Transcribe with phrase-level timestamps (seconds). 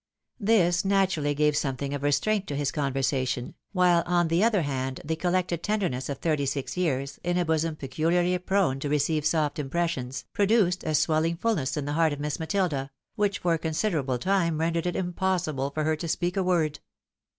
[0.39, 5.15] This naturally gave something of restraint to his conversation, while on the other hand the
[5.15, 10.25] collected tenderness of thirty six years, in a bosom peculiarly prone to receive soft impressions,
[10.33, 14.59] produced a swelling fulness in the heart of Miss Matilda, which for a considerable time
[14.59, 16.79] rendered it impossible for her to speak a word.